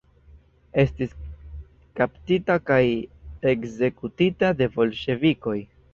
[0.83, 1.11] Estis
[1.99, 2.81] kaptita kaj
[3.53, 5.59] ekzekutita de bolŝevikoj.